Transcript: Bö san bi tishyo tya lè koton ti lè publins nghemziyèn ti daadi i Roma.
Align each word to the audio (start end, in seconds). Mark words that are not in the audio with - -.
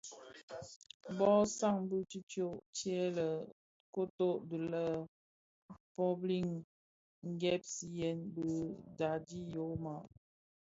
Bö 1.17 1.29
san 1.57 1.77
bi 1.89 1.97
tishyo 2.11 2.47
tya 2.77 3.01
lè 3.17 3.27
koton 3.93 4.35
ti 4.47 4.57
lè 4.71 4.85
publins 5.95 6.63
nghemziyèn 7.31 8.17
ti 8.37 8.49
daadi 8.97 9.37
i 9.47 9.51
Roma. 9.55 9.95